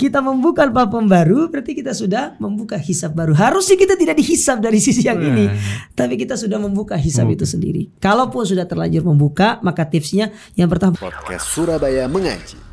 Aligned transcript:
kita 0.00 0.24
membuka 0.24 0.64
platform 0.64 1.04
baru 1.12 1.52
berarti 1.52 1.76
kita 1.76 1.92
sudah 1.92 2.40
membuka 2.40 2.80
hisab 2.80 3.12
baru. 3.12 3.36
Harusnya 3.36 3.76
kita 3.76 4.00
tidak 4.00 4.16
dihisab 4.16 4.64
dari 4.64 4.80
sisi 4.80 5.04
yang 5.04 5.20
ini, 5.20 5.52
tapi 5.92 6.16
kita 6.16 6.40
sudah 6.40 6.56
membuka 6.56 6.96
hisab 6.96 7.28
itu 7.28 7.44
sendiri. 7.44 7.92
Kalaupun 8.00 8.48
sudah 8.48 8.64
terlanjur 8.64 9.04
membuka, 9.04 9.60
maka 9.60 9.84
tipsnya 9.84 10.32
yang 10.56 10.72
pertama 10.72 10.96
Podcast 10.96 11.52
Surabaya 11.52 12.08
Mengaji. 12.08 12.69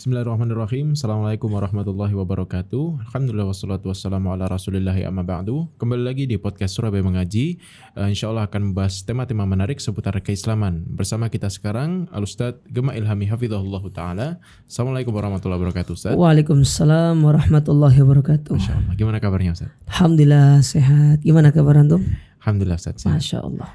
Bismillahirrahmanirrahim 0.00 0.96
Assalamualaikum 0.96 1.52
warahmatullahi 1.52 2.16
wabarakatuh 2.16 3.04
Alhamdulillah 3.04 3.52
wassalatu 3.52 3.92
wassalamu 3.92 4.32
ala 4.32 4.48
rasulillahi 4.48 5.04
amma 5.04 5.20
ba'du 5.20 5.68
Kembali 5.76 6.00
lagi 6.00 6.24
di 6.24 6.40
podcast 6.40 6.72
Surabaya 6.72 7.04
Mengaji 7.04 7.60
uh, 8.00 8.08
Insya 8.08 8.32
Allah 8.32 8.48
akan 8.48 8.72
membahas 8.72 9.04
tema-tema 9.04 9.44
menarik 9.44 9.76
seputar 9.76 10.16
keislaman 10.24 10.88
Bersama 10.88 11.28
kita 11.28 11.52
sekarang 11.52 12.08
Al-Ustaz 12.16 12.64
Gema 12.72 12.96
Ilhami 12.96 13.28
Hafizahullah 13.28 13.84
Ta'ala 13.92 14.28
Assalamualaikum 14.64 15.12
warahmatullahi 15.12 15.68
wabarakatuh 15.68 15.92
Ustaz 15.92 16.16
Waalaikumsalam 16.16 17.20
warahmatullahi 17.20 18.00
wabarakatuh. 18.00 18.56
Masya 18.56 18.80
Allah 18.80 18.94
Gimana 18.96 19.20
kabarnya 19.20 19.52
Ustaz? 19.52 19.68
Alhamdulillah 19.84 20.64
sehat. 20.64 21.20
Gimana 21.20 21.52
kabar 21.52 21.76
antum? 21.76 22.00
Alhamdulillah 22.40 22.80
Ustaz 22.80 23.04
sehat. 23.04 23.20
Masya 23.20 23.44
Allah. 23.44 23.68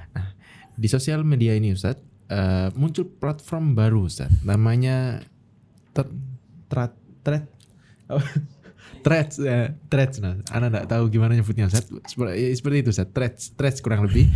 Di 0.74 0.90
sosial 0.90 1.22
media 1.22 1.54
ini 1.54 1.78
Ustaz 1.78 2.02
uh, 2.34 2.74
Muncul 2.74 3.14
platform 3.14 3.78
baru 3.78 4.10
Ustaz 4.10 4.34
Namanya 4.42 5.22
ter, 5.96 6.08
oh, 8.12 8.20
Threads 9.06 9.38
ya, 9.38 9.74
Threads 9.88 10.18
nah 10.18 10.36
Anda 10.50 10.68
nggak 10.74 10.90
tahu 10.90 11.14
gimana 11.14 11.38
nyebutnya 11.38 11.70
Ustaz 11.70 11.88
seperti, 12.10 12.58
seperti 12.58 12.78
itu 12.82 12.90
Ustaz 12.92 13.10
Threads 13.14 13.42
Threads 13.54 13.80
kurang 13.86 14.10
lebih 14.10 14.30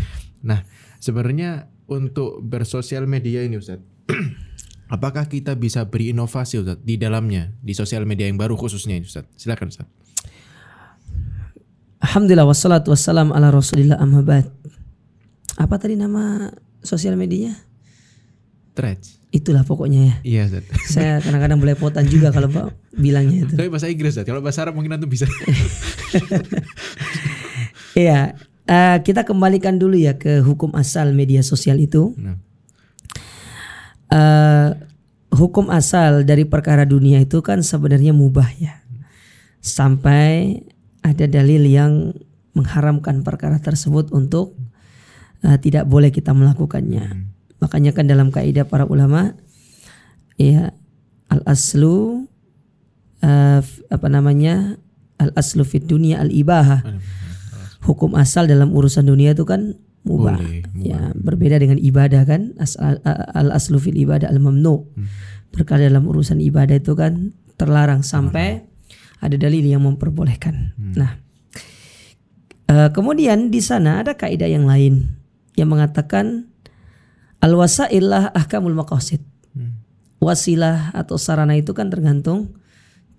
Nah 0.45 0.63
sebenarnya 1.01 1.67
untuk 1.89 2.39
bersosial 2.45 3.09
media 3.09 3.41
ini 3.41 3.57
Ustaz 3.57 3.81
Apakah 4.93 5.29
kita 5.29 5.53
bisa 5.53 5.85
berinovasi 5.85 6.61
Ustaz 6.61 6.81
di 6.81 6.97
dalamnya 6.97 7.53
di 7.61 7.77
sosial 7.77 8.09
media 8.09 8.25
yang 8.25 8.41
baru 8.41 8.57
khususnya 8.57 8.97
ini 8.97 9.05
Ustaz? 9.05 9.29
Silakan 9.37 9.69
Ustaz. 9.69 9.85
Alhamdulillah 12.01 12.49
wassalatu 12.49 12.89
wassalam 12.89 13.29
ala 13.29 13.53
rasulillah 13.53 14.01
amma. 14.01 14.25
Apa 15.61 15.75
tadi 15.77 15.93
nama 15.93 16.49
sosial 16.81 17.13
medianya? 17.21 17.68
Threads. 18.79 19.19
Itulah 19.29 19.67
pokoknya 19.67 19.99
ya. 19.99 20.15
Iya 20.23 20.41
Ustaz. 20.47 20.63
Saya 20.95 21.19
kadang-kadang 21.19 21.59
belepotan 21.59 22.07
juga 22.07 22.31
kalau 22.31 22.47
Pak 22.47 22.95
bilangnya 22.95 23.45
itu. 23.45 23.53
Tapi 23.59 23.67
bahasa 23.67 23.91
Inggris 23.91 24.15
Ustaz. 24.15 24.25
Kalau 24.25 24.39
bahasa 24.39 24.63
Arab 24.63 24.79
mungkin 24.79 24.95
antum 24.95 25.11
bisa. 25.11 25.27
Iya, 27.97 28.37
eh, 28.69 28.97
kita 29.01 29.25
kembalikan 29.25 29.75
dulu 29.75 29.97
ya 29.97 30.15
ke 30.15 30.39
hukum 30.45 30.71
asal 30.77 31.11
media 31.11 31.41
sosial 31.43 31.81
itu. 31.81 32.13
Nah, 32.15 32.37
Eh, 34.09 34.69
hukum 35.29 35.69
asal 35.69 36.25
dari 36.25 36.41
perkara 36.41 36.81
dunia 36.81 37.21
itu 37.21 37.45
kan 37.45 37.61
sebenarnya 37.61 38.09
mubah 38.09 38.49
ya. 38.57 38.81
Sampai 39.61 40.65
ada 41.05 41.29
dalil 41.29 41.69
yang 41.69 42.17
mengharamkan 42.57 43.21
perkara 43.21 43.61
tersebut 43.61 44.09
untuk 44.09 44.57
eh, 45.45 45.57
tidak 45.61 45.85
boleh 45.85 46.09
kita 46.09 46.33
melakukannya. 46.33 47.28
Makanya 47.59 47.91
kan 47.91 48.07
dalam 48.07 48.31
kaidah 48.31 48.63
para 48.63 48.83
ulama 48.83 49.35
ya 50.39 50.71
al 51.27 51.43
aslu 51.43 52.25
eh, 53.19 53.59
f- 53.59 53.83
apa 53.91 54.07
namanya 54.07 54.79
al 55.19 55.35
aslu 55.35 55.63
fid 55.63 55.85
dunia 55.85 56.23
al 56.23 56.31
ibahah. 56.31 56.83
Hukum 57.83 58.15
asal 58.15 58.47
dalam 58.47 58.71
urusan 58.71 59.07
dunia 59.07 59.31
itu 59.31 59.43
kan 59.43 59.75
mubah. 60.03 60.39
Boleh, 60.39 60.63
Ya, 60.79 61.11
berbeda 61.13 61.59
dengan 61.59 61.75
ibadah 61.75 62.23
kan 62.23 62.55
al 63.35 63.49
aslu 63.51 63.75
fil 63.77 63.95
ibadah 63.95 64.31
al 64.31 64.39
mamnu. 64.39 64.87
Perkara 65.51 65.87
dalam 65.87 66.05
urusan 66.05 66.39
ibadah 66.39 66.77
itu 66.77 66.93
kan 66.93 67.35
terlarang 67.59 67.99
sampai 67.99 68.63
ada 69.19 69.35
dalil 69.35 69.65
yang 69.65 69.83
memperbolehkan. 69.83 70.71
Nah, 70.95 71.19
eh, 72.69 72.89
kemudian 72.93 73.49
di 73.49 73.59
sana 73.59 73.99
ada 73.99 74.15
kaidah 74.15 74.47
yang 74.47 74.63
lain 74.63 75.19
yang 75.59 75.67
mengatakan 75.67 76.47
al 77.39 77.53
wasailah 77.55 78.31
ahkamul 78.35 78.75
maqasid. 78.75 79.23
Wasilah 80.19 80.91
atau 80.91 81.15
sarana 81.15 81.55
itu 81.55 81.71
kan 81.71 81.87
tergantung 81.87 82.59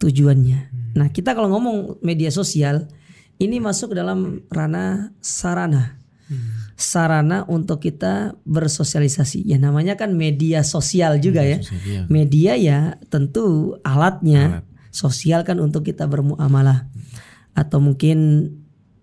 tujuannya. 0.01 0.69
Nah, 0.97 1.09
kita 1.09 1.33
kalau 1.33 1.49
ngomong 1.49 2.01
media 2.05 2.29
sosial 2.29 2.93
ini 3.41 3.57
masuk 3.57 3.97
dalam 3.97 4.45
ranah 4.53 5.17
sarana. 5.25 5.97
Sarana 6.77 7.49
untuk 7.49 7.83
kita 7.83 8.37
bersosialisasi. 8.45 9.49
Ya 9.49 9.57
namanya 9.57 9.97
kan 9.97 10.13
media 10.13 10.61
sosial 10.63 11.19
juga 11.19 11.43
ya. 11.43 11.59
sosial, 11.61 11.81
iya. 11.89 12.01
Media 12.07 12.53
ya 12.57 12.79
tentu 13.09 13.77
alatnya. 13.83 14.63
Sosial 14.93 15.43
kan 15.43 15.57
untuk 15.59 15.89
kita 15.89 16.05
bermuamalah. 16.05 16.87
Atau 17.57 17.81
mungkin 17.81 18.49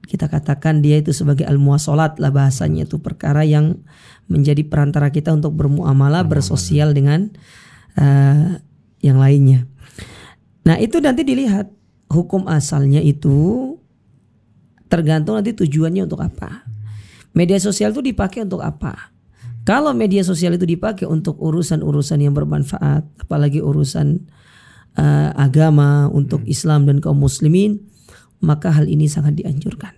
kita 0.07 0.31
katakan 0.31 0.79
dia 0.79 1.03
itu 1.03 1.11
sebagai 1.11 1.44
al 1.44 1.59
muasalat 1.59 2.16
lah 2.17 2.31
bahasanya 2.31 2.88
itu 2.88 3.03
perkara 3.03 3.44
yang 3.44 3.83
menjadi 4.27 4.63
perantara 4.67 5.11
kita 5.11 5.31
untuk 5.31 5.55
bermuamalah 5.55 6.23
bersosial 6.27 6.91
dengan 6.91 7.31
eh, 7.95 8.59
yang 9.01 9.17
lainnya. 9.17 9.67
Nah 10.67 10.75
itu 10.79 10.99
nanti 10.99 11.23
dilihat 11.23 11.71
hukum 12.11 12.47
asalnya 12.47 12.99
itu 12.99 13.75
tergantung 14.88 15.39
nanti 15.39 15.55
tujuannya 15.55 16.07
untuk 16.07 16.23
apa. 16.23 16.67
Media 17.35 17.59
sosial 17.59 17.95
itu 17.95 18.03
dipakai 18.03 18.43
untuk 18.43 18.63
apa? 18.63 19.15
Kalau 19.67 19.91
media 19.91 20.23
sosial 20.23 20.55
itu 20.55 20.63
dipakai 20.63 21.03
untuk 21.03 21.35
urusan-urusan 21.44 22.23
yang 22.23 22.31
bermanfaat, 22.31 23.03
apalagi 23.27 23.59
urusan 23.59 24.23
eh, 24.95 25.31
agama 25.35 26.07
untuk 26.07 26.44
Islam 26.47 26.88
dan 26.88 27.03
kaum 27.03 27.19
muslimin, 27.19 27.83
maka 28.39 28.71
hal 28.71 28.88
ini 28.88 29.11
sangat 29.11 29.44
dianjurkan. 29.44 29.91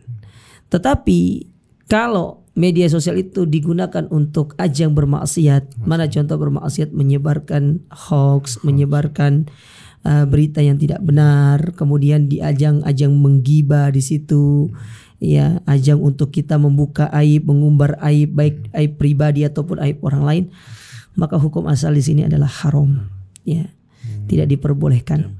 Tetapi 0.73 1.49
kalau 1.85 2.48
media 2.59 2.91
sosial 2.91 3.15
itu 3.23 3.47
digunakan 3.47 4.03
untuk 4.11 4.51
ajang 4.59 4.91
bermaksiat, 4.91 5.79
mana 5.87 6.11
contoh 6.11 6.35
bermaksiat? 6.35 6.91
Menyebarkan 6.91 7.87
hoax, 7.87 8.59
menyebarkan 8.67 9.47
uh, 10.03 10.27
berita 10.27 10.59
yang 10.59 10.75
tidak 10.75 10.99
benar, 10.99 11.71
kemudian 11.79 12.27
di 12.27 12.43
ajang-ajang 12.43 13.15
menggibah 13.15 13.95
di 13.95 14.03
situ, 14.03 14.67
ya 15.23 15.63
ajang 15.63 16.03
untuk 16.03 16.35
kita 16.35 16.59
membuka 16.59 17.07
aib, 17.15 17.47
mengumbar 17.47 17.95
aib 18.03 18.35
baik 18.35 18.67
aib 18.75 18.99
pribadi 18.99 19.47
ataupun 19.47 19.79
aib 19.79 20.03
orang 20.03 20.23
lain, 20.27 20.43
maka 21.15 21.39
hukum 21.39 21.63
asal 21.71 21.95
di 21.95 22.03
sini 22.03 22.27
adalah 22.27 22.51
haram, 22.51 23.07
ya 23.47 23.71
tidak 24.27 24.51
diperbolehkan. 24.51 25.39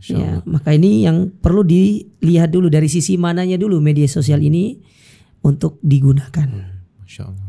Ya, 0.00 0.40
maka 0.48 0.72
ini 0.72 1.04
yang 1.04 1.28
perlu 1.28 1.60
dilihat 1.60 2.48
dulu 2.48 2.72
dari 2.72 2.88
sisi 2.88 3.20
mananya 3.20 3.60
dulu 3.60 3.84
media 3.84 4.08
sosial 4.08 4.40
ini 4.40 4.80
untuk 5.40 5.80
digunakan. 5.80 6.48
Masya 7.00 7.22
Allah. 7.26 7.48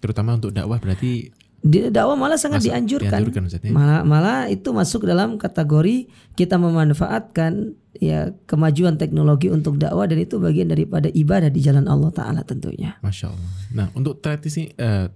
Terutama 0.00 0.36
untuk 0.36 0.52
dakwah 0.52 0.78
berarti 0.78 1.32
Di 1.66 1.90
dakwah 1.90 2.14
malah 2.14 2.38
sangat 2.38 2.62
Masuk- 2.62 2.70
dianjurkan. 2.70 3.10
dianjurkan, 3.26 3.42
ya? 3.50 3.72
Malah 3.74 4.00
malah 4.06 4.38
itu 4.46 4.70
masuk 4.70 5.02
dalam 5.02 5.34
kategori 5.34 6.06
kita 6.38 6.62
memanfaatkan 6.62 7.74
ya 7.96 8.30
kemajuan 8.46 8.94
teknologi 8.94 9.50
untuk 9.50 9.74
dakwah 9.74 10.06
dan 10.06 10.22
itu 10.22 10.38
bagian 10.38 10.70
daripada 10.70 11.10
ibadah 11.10 11.50
di 11.50 11.58
jalan 11.58 11.90
Allah 11.90 12.14
taala 12.14 12.46
tentunya. 12.46 12.94
Masya 13.02 13.34
Allah. 13.34 13.50
Nah 13.74 13.86
untuk 13.98 14.22
thread 14.22 14.46
ini 14.46 14.70
eh 14.78 15.10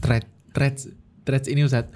thread 0.00 0.24
threads 0.56 0.88
threads 1.28 1.46
ini 1.46 1.60
Ustaz. 1.60 1.92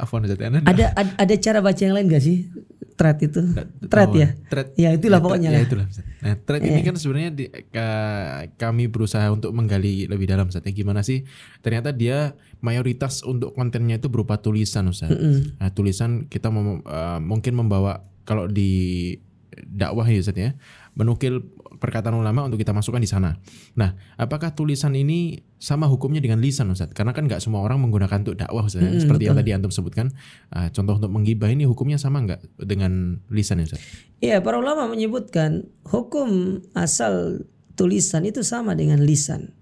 Afwan 0.00 0.24
Ustaz. 0.24 0.40
Ada 0.40 0.64
ada, 0.96 1.12
ada 1.14 1.34
cara 1.36 1.58
baca 1.60 1.78
yang 1.78 1.94
lain 1.94 2.08
gak 2.08 2.24
sih? 2.24 2.48
Thread 2.94 3.18
itu. 3.20 3.42
Thread 3.84 4.08
tahu, 4.08 4.16
ya. 4.16 4.28
Thread. 4.46 4.66
Ya 4.74 4.90
itulah 4.90 5.18
thread- 5.18 5.24
pokoknya 5.24 5.48
Ya 5.48 5.56
lah. 5.56 5.62
itulah. 5.62 5.86
Ustaz. 5.86 6.06
Nah, 6.16 6.34
thread 6.38 6.62
ini 6.62 6.80
kan 6.80 6.94
sebenarnya 6.94 7.30
di- 7.32 7.50
ka- 7.50 8.46
kami 8.56 8.86
berusaha 8.86 9.26
untuk 9.28 9.50
menggali 9.50 10.06
lebih 10.06 10.24
dalam 10.24 10.46
Ustaz. 10.46 10.62
Ya, 10.62 10.72
Gimana 10.72 11.00
sih? 11.00 11.26
Ternyata 11.58 11.90
dia 11.90 12.32
mayoritas 12.58 13.20
untuk 13.20 13.50
kontennya 13.52 13.96
itu 13.96 14.06
berupa 14.06 14.36
tulisan 14.36 14.86
Ustaz. 14.86 15.10
Nah, 15.10 15.68
tulisan 15.68 16.24
kita 16.24 16.48
mem- 16.48 16.80
eh, 16.80 17.18
mungkin 17.18 17.54
membawa 17.56 17.98
kalau 18.22 18.46
di 18.46 19.14
dakwah 19.60 20.04
ya 20.04 20.18
Ustaz 20.18 20.34
ya, 20.34 20.54
menukil 20.94 21.42
perkataan 21.74 22.14
ulama 22.14 22.46
untuk 22.46 22.56
kita 22.56 22.70
masukkan 22.70 23.02
di 23.02 23.10
sana. 23.10 23.36
Nah, 23.74 23.98
apakah 24.14 24.54
tulisan 24.54 24.94
ini 24.94 25.42
sama 25.58 25.90
hukumnya 25.90 26.22
dengan 26.22 26.38
lisan 26.38 26.70
Ustaz? 26.70 26.94
Karena 26.94 27.10
kan 27.10 27.26
nggak 27.26 27.42
semua 27.42 27.60
orang 27.60 27.82
menggunakan 27.82 28.22
untuk 28.22 28.38
dakwah 28.38 28.64
Ustaz. 28.64 28.82
ya. 28.82 28.90
Seperti 29.02 29.26
yang 29.26 29.36
tadi 29.36 29.50
antum 29.52 29.74
sebutkan, 29.74 30.14
Ah, 30.54 30.70
contoh 30.70 30.96
untuk 30.96 31.10
menggibah 31.10 31.50
ini 31.50 31.66
hukumnya 31.66 31.98
sama 31.98 32.22
nggak 32.22 32.62
dengan 32.62 33.18
lisan 33.28 33.58
ya 33.60 33.74
Ustaz? 33.74 33.82
Iya, 34.22 34.38
para 34.40 34.56
ulama 34.56 34.86
menyebutkan 34.86 35.66
hukum 35.84 36.62
asal 36.72 37.42
tulisan 37.74 38.22
itu 38.22 38.46
sama 38.46 38.78
dengan 38.78 39.02
lisan. 39.02 39.52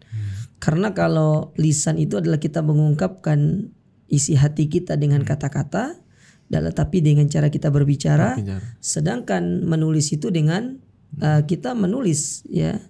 Karena 0.63 0.95
kalau 0.95 1.51
lisan 1.59 1.99
itu 1.99 2.21
adalah 2.21 2.39
kita 2.39 2.63
mengungkapkan 2.63 3.73
isi 4.07 4.39
hati 4.39 4.71
kita 4.71 4.95
dengan 4.95 5.25
kata-kata, 5.27 5.99
dan 6.47 6.63
tapi 6.71 7.01
dengan 7.03 7.27
cara 7.27 7.49
kita 7.49 7.73
berbicara, 7.73 8.37
Berbicara. 8.39 8.61
sedangkan 8.79 9.65
menulis 9.67 10.13
itu 10.13 10.29
dengan 10.31 10.79
uh, 11.21 11.43
kita 11.45 11.75
menulis 11.77 12.47
ya. 12.49 12.81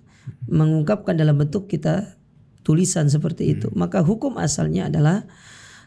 Mengungkapkan 0.47 1.19
dalam 1.19 1.35
bentuk 1.35 1.67
kita 1.67 2.15
tulisan 2.63 3.11
seperti 3.11 3.59
itu. 3.59 3.67
Maka 3.75 4.05
hukum 4.05 4.39
asalnya 4.39 4.87
adalah 4.87 5.27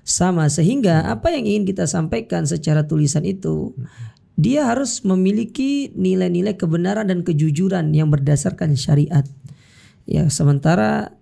sama. 0.04 0.52
Sehingga 0.52 1.08
apa 1.08 1.32
yang 1.32 1.48
ingin 1.48 1.64
kita 1.64 1.88
sampaikan 1.88 2.44
secara 2.44 2.84
tulisan 2.84 3.24
itu 3.24 3.72
dia 4.36 4.68
harus 4.68 5.00
memiliki 5.08 5.96
nilai-nilai 5.96 6.60
kebenaran 6.60 7.08
dan 7.08 7.24
kejujuran 7.24 7.96
yang 7.96 8.12
berdasarkan 8.12 8.76
syariat. 8.76 9.24
Ya, 10.04 10.28
sementara 10.28 11.16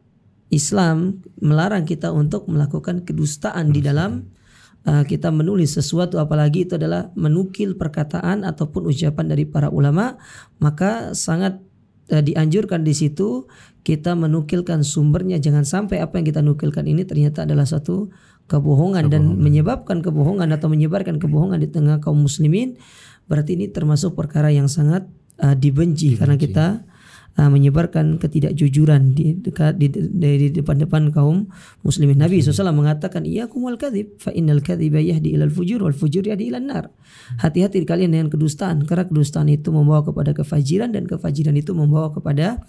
Islam 0.50 1.22
melarang 1.38 1.86
kita 1.86 2.10
untuk 2.10 2.50
melakukan 2.50 3.06
kedustaan 3.06 3.70
di 3.70 3.86
dalam 3.86 4.34
uh, 4.88 5.04
kita 5.04 5.32
menulis 5.32 5.76
sesuatu 5.76 6.20
apalagi 6.20 6.68
itu 6.68 6.76
adalah 6.76 7.12
menukil 7.16 7.76
perkataan 7.76 8.44
ataupun 8.48 8.88
ucapan 8.88 9.26
dari 9.32 9.48
para 9.48 9.72
ulama, 9.72 10.20
maka 10.60 11.16
sangat 11.16 11.60
uh, 12.12 12.24
dianjurkan 12.24 12.84
di 12.84 12.94
situ 12.96 13.48
kita 13.84 14.16
menukilkan 14.16 14.84
sumbernya. 14.84 15.40
Jangan 15.40 15.68
sampai 15.68 16.00
apa 16.00 16.20
yang 16.20 16.26
kita 16.28 16.42
nukilkan 16.44 16.88
ini 16.88 17.04
ternyata 17.04 17.44
adalah 17.44 17.68
satu 17.68 18.12
kebohongan, 18.48 19.08
dan 19.08 19.40
menyebabkan 19.40 20.04
kebohongan 20.04 20.52
atau 20.52 20.68
menyebarkan 20.68 21.16
kebohongan 21.16 21.64
di 21.64 21.70
tengah 21.72 22.04
kaum 22.04 22.20
muslimin. 22.20 22.76
Berarti 23.28 23.56
ini 23.56 23.72
termasuk 23.72 24.20
perkara 24.20 24.52
yang 24.52 24.68
sangat 24.68 25.08
uh, 25.40 25.56
dibenci, 25.56 26.16
dibenci. 26.16 26.20
karena 26.20 26.36
kita 26.36 26.66
uh, 27.38 27.50
menyebarkan 27.50 28.22
ketidakjujuran 28.22 29.18
di 29.18 29.38
dekat 29.38 29.78
di, 29.78 29.90
di, 29.90 30.02
di 30.12 30.48
depan-depan 30.54 31.14
kaum 31.14 31.50
muslimin. 31.82 32.22
Nabi 32.22 32.42
SAW 32.42 32.74
mengatakan, 32.74 33.26
"Iyyakum 33.26 33.66
wal 33.66 33.78
kadzib 33.78 34.18
fa 34.22 34.30
innal 34.34 34.62
kadziba 34.62 35.02
yahdi 35.02 35.34
ilal 35.34 35.50
fujur 35.50 35.82
wal 35.82 35.96
fujur 35.96 36.26
yahdi 36.26 36.54
ilan 36.54 36.66
nar." 36.70 36.86
Hati-hati 37.42 37.84
kalian 37.84 38.14
dengan 38.14 38.28
kedustaan 38.30 38.86
karena 38.86 39.10
kedustaan 39.10 39.50
itu 39.50 39.74
membawa 39.74 40.06
kepada 40.06 40.32
kefajiran 40.34 40.94
dan 40.94 41.10
kefajiran 41.10 41.56
itu 41.58 41.74
membawa 41.74 42.14
kepada 42.14 42.62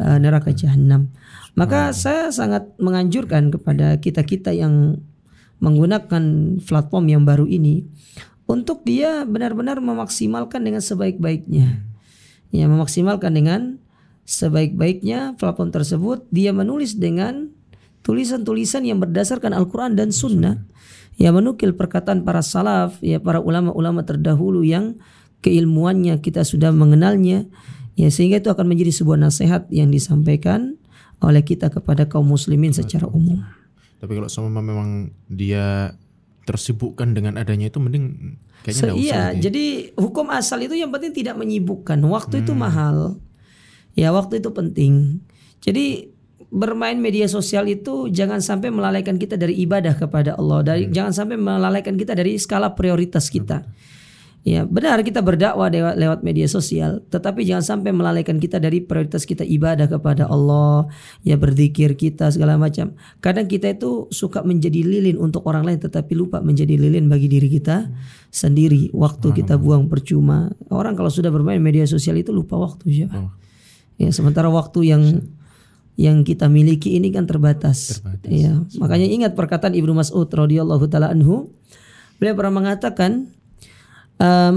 uh, 0.00 0.18
neraka 0.20 0.52
jahanam. 0.52 1.12
Maka 1.52 1.92
saya 1.92 2.32
sangat 2.32 2.72
menganjurkan 2.80 3.52
kepada 3.52 4.00
kita-kita 4.00 4.56
yang 4.56 5.00
menggunakan 5.62 6.22
platform 6.58 7.04
yang 7.06 7.22
baru 7.22 7.46
ini 7.46 7.86
untuk 8.50 8.82
dia 8.82 9.22
benar-benar 9.22 9.78
memaksimalkan 9.78 10.66
dengan 10.66 10.82
sebaik-baiknya. 10.82 11.86
Ya, 12.52 12.68
memaksimalkan 12.68 13.32
dengan 13.32 13.81
sebaik-baiknya 14.32 15.36
platform 15.36 15.68
tersebut 15.68 16.24
dia 16.32 16.56
menulis 16.56 16.96
dengan 16.96 17.52
tulisan-tulisan 18.00 18.88
yang 18.88 18.98
berdasarkan 18.98 19.52
Al-Qur'an 19.52 19.92
dan 19.92 20.08
Sunnah. 20.08 20.64
Ya 21.20 21.28
menukil 21.28 21.76
perkataan 21.76 22.24
para 22.24 22.40
salaf, 22.40 22.96
ya 23.04 23.20
para 23.20 23.38
ulama-ulama 23.44 24.00
terdahulu 24.08 24.64
yang 24.64 24.96
keilmuannya 25.44 26.24
kita 26.24 26.42
sudah 26.42 26.72
mengenalnya. 26.72 27.44
Ya 27.92 28.08
sehingga 28.08 28.40
itu 28.40 28.48
akan 28.48 28.72
menjadi 28.72 29.04
sebuah 29.04 29.20
nasihat 29.20 29.68
yang 29.68 29.92
disampaikan 29.92 30.80
oleh 31.20 31.44
kita 31.44 31.68
kepada 31.68 32.08
kaum 32.08 32.32
muslimin 32.32 32.72
secara 32.72 33.04
umum. 33.12 33.44
Tapi 34.00 34.12
kalau 34.16 34.32
sama 34.32 34.64
memang 34.64 35.12
dia 35.28 35.92
tersibukkan 36.42 37.14
dengan 37.14 37.38
adanya 37.38 37.70
itu 37.70 37.78
mending 37.78 38.34
kayaknya 38.66 38.82
so, 38.82 38.98
iya, 38.98 38.98
gitu 38.98 39.06
ya. 39.06 39.22
jadi 39.46 39.64
hukum 39.94 40.26
asal 40.34 40.58
itu 40.58 40.74
yang 40.74 40.90
penting 40.90 41.12
tidak 41.12 41.36
menyibukkan. 41.38 42.00
Waktu 42.02 42.40
hmm. 42.40 42.42
itu 42.42 42.52
mahal. 42.56 43.20
Ya, 43.92 44.12
waktu 44.12 44.40
itu 44.40 44.50
penting. 44.52 45.20
Jadi 45.62 46.12
bermain 46.52 47.00
media 47.00 47.24
sosial 47.32 47.64
itu 47.64 48.12
jangan 48.12 48.44
sampai 48.44 48.68
melalaikan 48.68 49.16
kita 49.16 49.40
dari 49.40 49.56
ibadah 49.64 49.96
kepada 49.96 50.36
Allah. 50.36 50.60
Dari 50.60 50.84
hmm. 50.88 50.92
jangan 50.92 51.12
sampai 51.16 51.36
melalaikan 51.40 51.96
kita 51.96 52.12
dari 52.12 52.36
skala 52.36 52.76
prioritas 52.76 53.32
kita. 53.32 53.64
Hmm. 53.64 53.92
Ya, 54.42 54.66
benar 54.66 54.98
kita 55.06 55.22
berdakwah 55.22 55.70
lewat, 55.70 55.94
lewat 55.94 56.18
media 56.26 56.50
sosial, 56.50 56.98
tetapi 57.14 57.46
jangan 57.46 57.62
sampai 57.62 57.94
melalaikan 57.94 58.42
kita 58.42 58.58
dari 58.58 58.82
prioritas 58.82 59.22
kita 59.22 59.46
ibadah 59.46 59.86
kepada 59.86 60.26
Allah, 60.26 60.90
ya 61.22 61.38
berzikir 61.38 61.94
kita 61.94 62.26
segala 62.26 62.58
macam. 62.58 62.90
Kadang 63.22 63.46
kita 63.46 63.70
itu 63.70 64.10
suka 64.10 64.42
menjadi 64.42 64.82
lilin 64.82 65.14
untuk 65.22 65.46
orang 65.46 65.62
lain 65.62 65.78
tetapi 65.78 66.18
lupa 66.18 66.42
menjadi 66.42 66.74
lilin 66.74 67.06
bagi 67.06 67.30
diri 67.30 67.46
kita 67.46 67.86
sendiri. 68.34 68.90
Waktu 68.90 69.30
kita 69.30 69.62
buang 69.62 69.86
percuma. 69.86 70.50
Orang 70.74 70.98
kalau 70.98 71.14
sudah 71.14 71.30
bermain 71.30 71.62
media 71.62 71.86
sosial 71.86 72.18
itu 72.18 72.34
lupa 72.34 72.58
waktu 72.58 73.06
ya. 73.06 73.08
Ya, 74.02 74.10
sementara 74.10 74.50
waktu 74.50 74.90
yang 74.90 75.02
yang 75.94 76.26
kita 76.26 76.50
miliki 76.50 76.98
ini 76.98 77.14
kan 77.14 77.28
terbatas. 77.28 78.02
terbatas. 78.02 78.30
Ya, 78.32 78.58
makanya 78.82 79.06
ingat 79.06 79.32
perkataan 79.38 79.78
Ibnu 79.78 79.94
Mas'ud 79.94 80.26
radhiyallahu 80.26 80.90
taala 80.90 81.14
anhu. 81.14 81.54
Beliau 82.18 82.34
pernah 82.34 82.54
mengatakan 82.58 83.30
uh, 84.18 84.50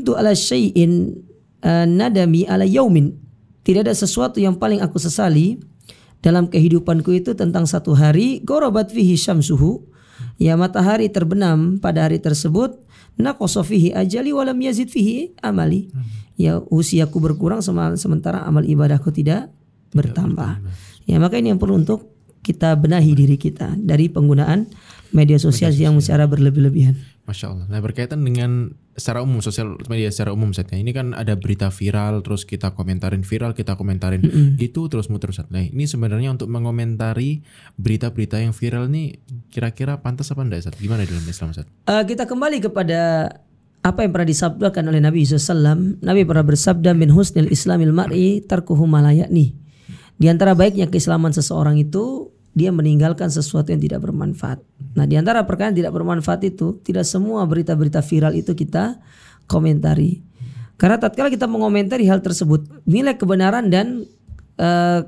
tu 0.00 0.12
ala 0.16 0.32
syai'in 0.32 1.20
uh, 1.60 1.84
nadami 1.84 2.48
ala 2.48 2.64
yaumin. 2.64 3.12
Tidak 3.66 3.82
ada 3.82 3.92
sesuatu 3.92 4.38
yang 4.38 4.56
paling 4.56 4.78
aku 4.78 4.96
sesali 4.96 5.58
dalam 6.22 6.46
kehidupanku 6.46 7.10
itu 7.12 7.34
tentang 7.34 7.66
satu 7.66 7.92
hari 7.98 8.40
gorobat 8.46 8.94
fihi 8.94 9.18
syamsuhu 9.18 9.82
ya 10.36 10.54
matahari 10.54 11.08
terbenam 11.08 11.80
pada 11.80 12.08
hari 12.08 12.20
tersebut. 12.20 12.82
Naqasa 13.16 13.64
fihi 13.64 13.96
ajali 13.96 14.28
walam 14.28 14.60
yazid 14.60 14.92
fihi 14.92 15.32
amali. 15.40 15.88
Ya 16.36 16.60
usiaku 16.60 17.16
berkurang 17.16 17.64
sementara 17.96 18.44
amal 18.44 18.64
ibadahku 18.68 19.08
tidak 19.08 19.48
bertambah. 19.96 20.60
ya 21.08 21.16
maka 21.16 21.40
ini 21.40 21.54
yang 21.54 21.60
perlu 21.62 21.80
untuk 21.80 22.12
kita 22.44 22.76
benahi 22.76 23.16
diri 23.16 23.40
kita 23.40 23.74
dari 23.80 24.06
penggunaan 24.12 24.68
media 25.16 25.40
sosial 25.40 25.72
yang 25.72 25.96
secara 25.98 26.28
berlebih-lebihan. 26.28 26.94
Masya 27.26 27.46
Allah. 27.50 27.66
Nah 27.72 27.80
berkaitan 27.82 28.22
dengan 28.22 28.76
secara 28.96 29.20
umum 29.20 29.44
sosial 29.44 29.76
media 29.92 30.08
secara 30.08 30.32
umum 30.32 30.56
saatnya 30.56 30.80
ini 30.80 30.90
kan 30.96 31.12
ada 31.12 31.36
berita 31.36 31.68
viral 31.68 32.24
terus 32.24 32.48
kita 32.48 32.72
komentarin 32.72 33.22
viral 33.22 33.52
kita 33.52 33.76
komentarin 33.76 34.24
mm 34.24 34.30
-hmm. 34.32 34.48
itu 34.56 34.88
terus 34.88 35.12
muter 35.12 35.30
saat. 35.36 35.52
Nah 35.52 35.62
ini 35.62 35.84
sebenarnya 35.84 36.32
untuk 36.32 36.48
mengomentari 36.48 37.44
berita-berita 37.76 38.40
yang 38.40 38.56
viral 38.56 38.88
ini 38.88 39.20
kira-kira 39.52 40.00
pantas 40.00 40.32
apa 40.32 40.40
enggak 40.42 40.64
Ustaz? 40.64 40.80
Gimana 40.80 41.04
dalam 41.04 41.24
Islam 41.28 41.52
Ustaz? 41.52 41.68
Uh, 41.84 42.02
kita 42.08 42.24
kembali 42.24 42.58
kepada 42.64 43.30
apa 43.86 44.02
yang 44.02 44.10
pernah 44.10 44.26
disabdakan 44.26 44.90
oleh 44.90 44.98
Nabi 44.98 45.22
SAW. 45.22 46.02
Nabi 46.02 46.26
pernah 46.26 46.42
bersabda 46.42 46.90
min 46.96 47.14
husnil 47.14 47.46
islamil 47.54 47.94
mar'i 47.94 48.42
tarkuhu 48.42 48.82
malayakni. 48.82 49.54
Di 50.16 50.26
antara 50.32 50.56
baiknya 50.56 50.88
keislaman 50.88 51.30
seseorang 51.30 51.76
itu 51.78 52.34
dia 52.56 52.72
meninggalkan 52.72 53.28
sesuatu 53.28 53.68
yang 53.68 53.84
tidak 53.84 54.00
bermanfaat. 54.00 54.64
Nah, 54.96 55.04
di 55.04 55.20
antara 55.20 55.44
perkara 55.44 55.68
yang 55.68 55.84
tidak 55.84 55.92
bermanfaat 55.92 56.40
itu, 56.48 56.80
tidak 56.80 57.04
semua 57.04 57.44
berita-berita 57.44 58.00
viral 58.00 58.32
itu 58.32 58.56
kita 58.56 58.96
komentari. 59.44 60.24
Karena 60.80 60.96
tatkala 60.96 61.28
kita 61.28 61.44
mengomentari 61.44 62.08
hal 62.08 62.24
tersebut, 62.24 62.64
nilai 62.88 63.12
kebenaran 63.20 63.68
dan 63.68 64.08
uh, 64.56 65.04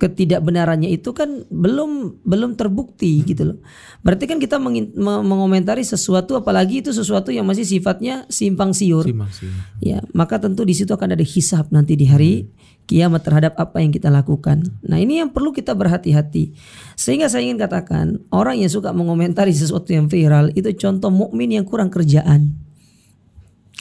ketidakbenarannya 0.00 0.88
itu 0.88 1.12
kan 1.12 1.44
belum 1.52 2.24
belum 2.24 2.56
terbukti 2.56 3.20
gitu 3.28 3.52
loh. 3.52 3.58
Berarti 4.00 4.24
kan 4.24 4.40
kita 4.40 4.56
mengomentari 4.96 5.84
sesuatu 5.84 6.40
apalagi 6.40 6.80
itu 6.80 6.88
sesuatu 6.96 7.28
yang 7.28 7.44
masih 7.44 7.68
sifatnya 7.68 8.24
simpang 8.32 8.72
siur. 8.72 9.04
Simpang 9.04 9.28
siur. 9.28 9.52
Ya, 9.84 10.00
maka 10.16 10.40
tentu 10.40 10.64
di 10.64 10.72
situ 10.72 10.88
akan 10.96 11.12
ada 11.12 11.26
hisab 11.26 11.68
nanti 11.68 12.00
di 12.00 12.08
hari 12.08 12.48
kiamat 12.88 13.22
terhadap 13.22 13.54
apa 13.60 13.84
yang 13.84 13.92
kita 13.92 14.08
lakukan. 14.08 14.64
Nah 14.82 14.96
ini 14.96 15.20
yang 15.20 15.30
perlu 15.30 15.52
kita 15.52 15.76
berhati-hati. 15.76 16.56
Sehingga 16.96 17.28
saya 17.28 17.44
ingin 17.44 17.60
katakan 17.60 18.24
orang 18.32 18.58
yang 18.58 18.72
suka 18.72 18.96
mengomentari 18.96 19.52
sesuatu 19.52 19.92
yang 19.92 20.08
viral 20.08 20.48
itu 20.56 20.72
contoh 20.80 21.12
mukmin 21.12 21.60
yang 21.60 21.68
kurang 21.68 21.92
kerjaan. 21.92 22.69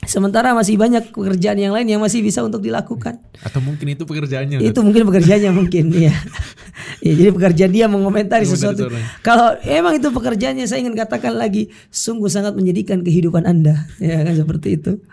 Sementara 0.07 0.55
masih 0.55 0.79
banyak 0.79 1.11
pekerjaan 1.11 1.59
yang 1.59 1.75
lain 1.75 1.83
yang 1.83 1.99
masih 1.99 2.23
bisa 2.23 2.39
untuk 2.39 2.63
dilakukan. 2.63 3.19
Atau 3.43 3.59
mungkin 3.59 3.93
itu 3.93 4.07
pekerjaannya. 4.07 4.63
Itu 4.63 4.79
mungkin 4.79 5.03
pekerjaannya 5.11 5.51
mungkin 5.51 5.91
ya. 6.07 6.15
ya. 7.03 7.13
Jadi 7.13 7.29
pekerjaan 7.35 7.71
dia 7.75 7.85
mengomentari 7.91 8.47
sesuatu. 8.47 8.87
Kalau 9.19 9.59
emang 9.67 9.99
itu 9.99 10.07
pekerjaannya 10.07 10.65
saya 10.65 10.87
ingin 10.87 10.95
katakan 10.95 11.35
lagi 11.35 11.67
sungguh 11.91 12.31
sangat 12.31 12.55
menjadikan 12.55 13.03
kehidupan 13.03 13.43
Anda. 13.43 13.91
Ya 13.99 14.23
kan 14.23 14.33
seperti 14.39 14.79
itu. 14.79 15.03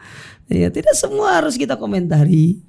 Ya, 0.47 0.71
tidak 0.71 0.95
semua 0.95 1.43
harus 1.43 1.59
kita 1.59 1.75
komentari. 1.75 2.63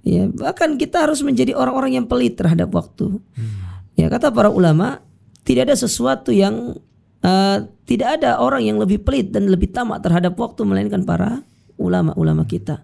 Ya, 0.00 0.24
bahkan 0.32 0.80
kita 0.80 1.04
harus 1.04 1.20
menjadi 1.20 1.52
orang-orang 1.52 2.00
yang 2.00 2.06
pelit 2.08 2.40
terhadap 2.40 2.72
waktu. 2.72 3.20
Hmm. 3.36 3.84
Ya, 3.92 4.08
kata 4.08 4.32
para 4.32 4.48
ulama, 4.48 5.04
tidak 5.44 5.68
ada 5.68 5.76
sesuatu 5.76 6.32
yang 6.32 6.80
uh, 7.20 7.58
tidak 7.84 8.20
ada 8.20 8.40
orang 8.40 8.64
yang 8.64 8.80
lebih 8.80 9.04
pelit 9.04 9.28
dan 9.28 9.52
lebih 9.52 9.68
tamak 9.68 10.00
terhadap 10.00 10.32
waktu 10.40 10.64
melainkan 10.64 11.04
para 11.04 11.44
ulama-ulama 11.78 12.44
kita. 12.44 12.82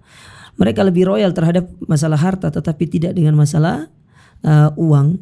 Mereka 0.54 0.86
lebih 0.86 1.10
royal 1.10 1.34
terhadap 1.34 1.66
masalah 1.84 2.16
harta 2.16 2.48
tetapi 2.48 2.86
tidak 2.86 3.18
dengan 3.18 3.34
masalah 3.34 3.90
uh, 4.46 4.70
uang. 4.78 5.18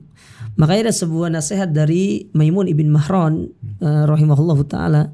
Makanya 0.61 0.93
ada 0.93 0.95
sebuah 0.95 1.33
nasihat 1.33 1.73
dari 1.73 2.29
Maimun 2.37 2.69
ibn 2.69 2.93
Mahron 2.93 3.49
uh, 3.81 4.05
rahimahullahu 4.05 4.69
taala. 4.69 5.09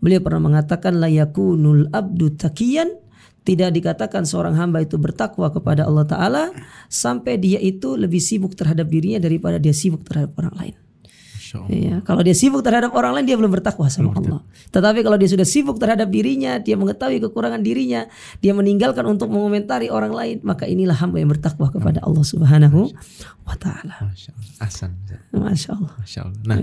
Beliau 0.00 0.24
pernah 0.24 0.40
mengatakan 0.40 0.96
la 0.96 1.12
yakunul 1.12 1.92
abdu 1.92 2.32
takiyan 2.32 2.88
tidak 3.48 3.72
dikatakan 3.80 4.28
seorang 4.28 4.60
hamba 4.60 4.84
itu 4.84 5.00
bertakwa 5.00 5.48
kepada 5.48 5.88
Allah 5.88 6.04
Ta'ala 6.04 6.44
sampai 6.92 7.40
dia 7.40 7.56
itu 7.56 7.96
lebih 7.96 8.20
sibuk 8.20 8.52
terhadap 8.52 8.92
dirinya 8.92 9.24
daripada 9.24 9.56
dia 9.56 9.72
sibuk 9.72 10.04
terhadap 10.04 10.36
orang 10.36 10.54
lain. 10.60 10.76
Iya, 11.68 12.04
kalau 12.04 12.20
dia 12.20 12.36
sibuk 12.36 12.60
terhadap 12.60 12.92
orang 12.92 13.16
lain 13.16 13.26
dia 13.26 13.36
belum 13.40 13.48
bertakwa 13.48 13.88
sama 13.88 14.12
Allah. 14.12 14.44
Tetapi 14.68 15.00
kalau 15.00 15.16
dia 15.16 15.30
sudah 15.30 15.48
sibuk 15.48 15.80
terhadap 15.80 16.12
dirinya, 16.12 16.60
dia 16.60 16.76
mengetahui 16.76 17.24
kekurangan 17.24 17.64
dirinya, 17.64 18.04
dia 18.44 18.52
meninggalkan 18.52 19.06
untuk 19.08 19.32
mengomentari 19.32 19.88
orang 19.88 20.12
lain, 20.12 20.36
maka 20.44 20.68
inilah 20.68 20.96
hamba 20.98 21.22
yang 21.22 21.32
bertakwa 21.32 21.72
kepada 21.72 22.04
Allah 22.04 22.24
Subhanahu 22.24 22.92
wa 23.48 23.56
taala. 23.56 23.96
Masya 24.04 24.30
Allah. 24.36 24.52
Asan. 24.60 24.90
Masya 25.32 25.70
Allah. 25.72 25.92
Masya 25.96 26.20
Allah. 26.28 26.40
Nah, 26.44 26.58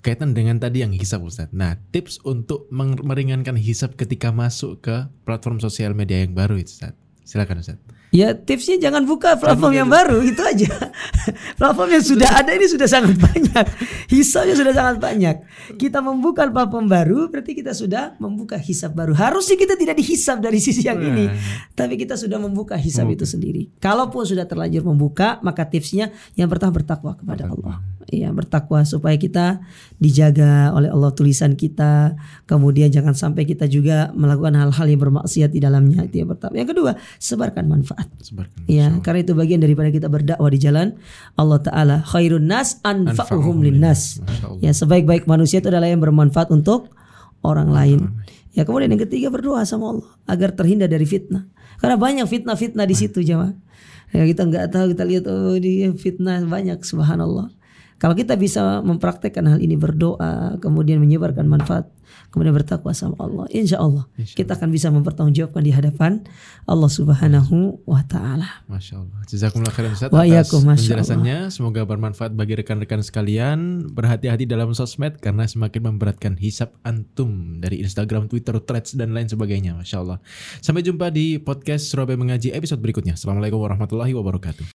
kaitan 0.00 0.32
dengan 0.32 0.56
tadi 0.62 0.86
yang 0.86 0.94
hisap 0.94 1.20
Ustaz. 1.26 1.50
Nah, 1.50 1.76
tips 1.90 2.22
untuk 2.22 2.70
meringankan 3.02 3.58
hisap 3.58 3.98
ketika 3.98 4.30
masuk 4.30 4.80
ke 4.80 5.10
platform 5.26 5.58
sosial 5.58 5.92
media 5.92 6.22
yang 6.22 6.32
baru 6.32 6.56
itu 6.56 6.72
Ustaz. 6.72 6.94
Silakan 7.26 7.60
Ustaz. 7.60 7.78
Ya 8.14 8.32
tipsnya 8.32 8.78
jangan 8.78 9.02
buka 9.02 9.34
platform 9.34 9.74
yang 9.74 9.90
baru 9.90 10.22
itu 10.22 10.38
aja. 10.38 10.70
platform 11.58 11.90
yang 11.90 12.04
sudah 12.04 12.30
ada 12.38 12.54
ini 12.54 12.66
sudah 12.70 12.86
sangat 12.86 13.18
banyak. 13.26 13.64
Hisapnya 14.06 14.54
sudah 14.54 14.74
sangat 14.74 14.96
banyak. 15.02 15.36
Kita 15.74 15.98
membuka 15.98 16.46
platform 16.46 16.86
baru 16.86 17.26
berarti 17.26 17.52
kita 17.58 17.74
sudah 17.74 18.14
membuka 18.22 18.56
hisap 18.56 18.94
baru. 18.94 19.12
Harusnya 19.12 19.58
kita 19.58 19.74
tidak 19.74 19.98
dihisap 19.98 20.38
dari 20.38 20.62
sisi 20.62 20.86
yang 20.86 21.02
ini, 21.02 21.26
tapi 21.74 21.98
kita 21.98 22.14
sudah 22.14 22.38
membuka 22.38 22.78
hisap 22.78 23.10
itu 23.10 23.26
sendiri. 23.26 23.74
Kalaupun 23.82 24.22
sudah 24.22 24.46
terlanjur 24.46 24.86
membuka, 24.86 25.42
maka 25.42 25.66
tipsnya 25.66 26.14
yang 26.38 26.46
pertama 26.46 26.78
bertakwa 26.78 27.18
kepada 27.18 27.50
Allah. 27.50 27.95
Iya, 28.06 28.30
bertakwa 28.30 28.86
supaya 28.86 29.18
kita 29.18 29.66
dijaga 29.98 30.70
oleh 30.70 30.86
Allah 30.94 31.10
tulisan 31.10 31.58
kita. 31.58 32.14
Kemudian 32.46 32.94
jangan 32.94 33.18
sampai 33.18 33.42
kita 33.42 33.66
juga 33.66 34.14
melakukan 34.14 34.54
hal-hal 34.54 34.86
yang 34.86 35.00
bermaksiat 35.02 35.50
di 35.50 35.58
dalamnya. 35.58 36.06
Itu 36.06 36.22
yang 36.22 36.30
pertama. 36.30 36.54
Yang 36.54 36.68
kedua, 36.70 36.92
sebarkan 37.18 37.66
manfaat. 37.66 38.06
Sebarkan. 38.22 38.62
Ya, 38.70 38.94
karena 39.02 39.26
itu 39.26 39.34
bagian 39.34 39.58
daripada 39.58 39.90
kita 39.90 40.06
berdakwah 40.06 40.50
di 40.54 40.58
jalan 40.62 40.94
Allah 41.34 41.58
Taala. 41.58 41.96
Khairun 42.06 42.46
nas 42.46 42.78
anfa'uhum 42.86 43.66
linnas. 43.66 44.22
Ya, 44.62 44.70
sebaik-baik 44.70 45.26
manusia 45.26 45.58
itu 45.58 45.66
adalah 45.66 45.90
yang 45.90 45.98
bermanfaat 45.98 46.54
untuk 46.54 46.94
orang 47.42 47.74
lain. 47.74 48.22
Ya, 48.54 48.62
kemudian 48.62 48.94
yang 48.94 49.02
ketiga 49.02 49.34
berdoa 49.34 49.66
sama 49.66 49.98
Allah 49.98 50.10
agar 50.30 50.54
terhindar 50.54 50.86
dari 50.86 51.04
fitnah. 51.04 51.50
Karena 51.82 51.98
banyak 51.98 52.24
fitnah-fitnah 52.24 52.86
di 52.86 52.96
situ, 52.96 53.20
jemaah. 53.20 53.52
Ya, 54.14 54.22
kita 54.22 54.46
nggak 54.46 54.70
tahu 54.70 54.94
kita 54.94 55.02
lihat 55.02 55.24
oh 55.26 55.58
di 55.58 55.90
fitnah 55.98 56.38
banyak 56.46 56.78
subhanallah. 56.86 57.50
Kalau 57.96 58.12
kita 58.12 58.36
bisa 58.36 58.84
mempraktekkan 58.84 59.44
hal 59.48 59.58
ini 59.58 59.72
berdoa, 59.72 60.60
kemudian 60.60 61.00
menyebarkan 61.00 61.48
manfaat, 61.48 61.88
kemudian 62.28 62.52
bertakwa 62.52 62.92
sama 62.92 63.16
Allah, 63.16 63.48
insya 63.48 63.80
Allah 63.80 64.04
kita 64.36 64.52
akan 64.52 64.68
bisa 64.68 64.92
mempertanggungjawabkan 64.92 65.64
di 65.64 65.72
hadapan 65.72 66.20
Allah 66.68 66.92
Subhanahu 66.92 67.80
wa 67.88 68.04
Ta'ala. 68.04 68.68
Masya 68.68 69.00
Allah. 69.00 69.18
Jazakumullah 69.24 69.72
khairan 69.72 69.96
Ustaz 69.96 70.12
atas 70.12 70.52
penjelasannya. 70.52 71.48
Semoga 71.48 71.88
bermanfaat 71.88 72.36
bagi 72.36 72.60
rekan-rekan 72.60 73.00
sekalian. 73.00 73.88
Berhati-hati 73.88 74.44
dalam 74.44 74.76
sosmed 74.76 75.16
karena 75.16 75.48
semakin 75.48 75.96
memberatkan 75.96 76.36
hisap 76.36 76.76
antum 76.84 77.64
dari 77.64 77.80
Instagram, 77.80 78.28
Twitter, 78.28 78.60
Threads 78.60 78.92
dan 78.92 79.16
lain 79.16 79.32
sebagainya. 79.32 79.72
Masya 79.72 79.96
Allah. 80.04 80.18
Sampai 80.60 80.84
jumpa 80.84 81.08
di 81.08 81.40
podcast 81.40 81.88
Surabaya 81.88 82.20
Mengaji 82.20 82.52
episode 82.52 82.84
berikutnya. 82.84 83.16
Assalamualaikum 83.16 83.56
warahmatullahi 83.56 84.12
wabarakatuh. 84.12 84.68